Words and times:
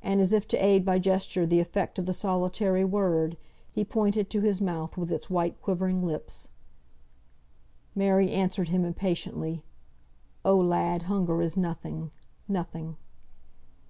And, 0.00 0.22
as 0.22 0.32
if 0.32 0.48
to 0.48 0.56
aid 0.56 0.86
by 0.86 0.98
gesture 0.98 1.44
the 1.44 1.60
effect 1.60 1.98
of 1.98 2.06
the 2.06 2.14
solitary 2.14 2.82
word, 2.82 3.36
he 3.70 3.84
pointed 3.84 4.30
to 4.30 4.40
his 4.40 4.62
mouth, 4.62 4.96
with 4.96 5.12
its 5.12 5.28
white 5.28 5.60
quivering 5.60 6.02
lips. 6.02 6.48
Mary 7.94 8.30
answered 8.30 8.68
him 8.70 8.86
impatiently, 8.86 9.62
"Oh, 10.46 10.56
lad, 10.56 11.02
hunger 11.12 11.42
is 11.42 11.58
nothing 11.58 12.10
nothing!" 12.48 12.96